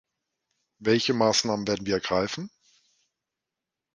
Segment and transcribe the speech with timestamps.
[0.79, 2.49] Welche Maßnahmen werden wir ergreifen?